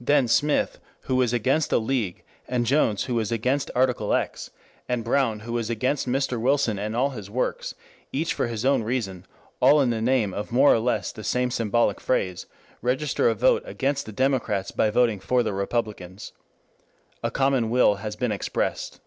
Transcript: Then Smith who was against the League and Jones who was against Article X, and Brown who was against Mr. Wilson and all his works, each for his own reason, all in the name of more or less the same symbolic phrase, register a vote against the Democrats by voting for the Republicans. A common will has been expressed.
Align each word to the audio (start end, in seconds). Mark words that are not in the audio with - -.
Then 0.00 0.28
Smith 0.28 0.78
who 1.02 1.16
was 1.16 1.34
against 1.34 1.68
the 1.68 1.78
League 1.78 2.24
and 2.48 2.64
Jones 2.64 3.04
who 3.04 3.16
was 3.16 3.30
against 3.30 3.70
Article 3.74 4.14
X, 4.14 4.50
and 4.88 5.04
Brown 5.04 5.40
who 5.40 5.52
was 5.52 5.68
against 5.68 6.08
Mr. 6.08 6.40
Wilson 6.40 6.78
and 6.78 6.96
all 6.96 7.10
his 7.10 7.28
works, 7.28 7.74
each 8.10 8.32
for 8.32 8.46
his 8.46 8.64
own 8.64 8.82
reason, 8.82 9.26
all 9.60 9.82
in 9.82 9.90
the 9.90 10.00
name 10.00 10.32
of 10.32 10.50
more 10.52 10.72
or 10.72 10.78
less 10.78 11.12
the 11.12 11.22
same 11.22 11.50
symbolic 11.50 12.00
phrase, 12.00 12.46
register 12.80 13.28
a 13.28 13.34
vote 13.34 13.62
against 13.66 14.06
the 14.06 14.12
Democrats 14.12 14.70
by 14.70 14.88
voting 14.88 15.20
for 15.20 15.42
the 15.42 15.52
Republicans. 15.52 16.32
A 17.22 17.30
common 17.30 17.68
will 17.68 17.96
has 17.96 18.16
been 18.16 18.32
expressed. 18.32 19.00